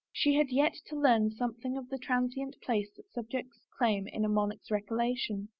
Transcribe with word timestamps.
She 0.11 0.33
had 0.33 0.49
yet 0.49 0.73
to 0.87 0.95
learn 0.95 1.29
something' 1.29 1.77
of 1.77 1.89
the 1.89 1.99
transient 1.99 2.55
place 2.63 2.89
that 2.95 3.11
subjects 3.13 3.67
claim 3.77 4.07
in 4.07 4.25
a 4.25 4.29
monarch's 4.29 4.71
recollection. 4.71 5.49